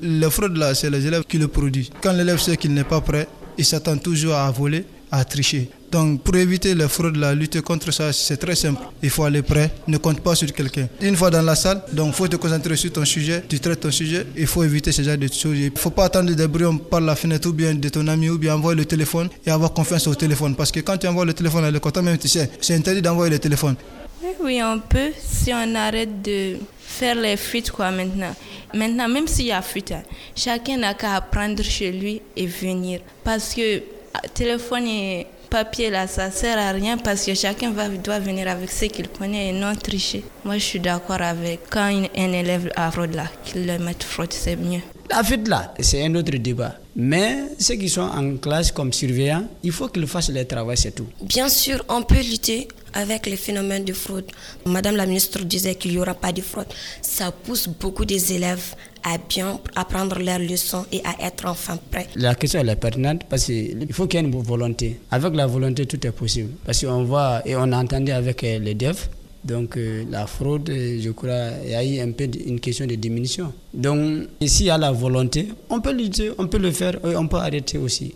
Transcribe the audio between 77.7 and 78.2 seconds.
aussi.